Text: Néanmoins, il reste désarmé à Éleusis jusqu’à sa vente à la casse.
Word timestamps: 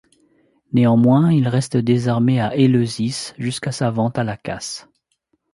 Néanmoins, 0.73 1.31
il 1.31 1.47
reste 1.47 1.77
désarmé 1.77 2.41
à 2.41 2.55
Éleusis 2.55 3.33
jusqu’à 3.37 3.71
sa 3.71 3.91
vente 3.91 4.17
à 4.17 4.23
la 4.23 4.35
casse. 4.35 4.89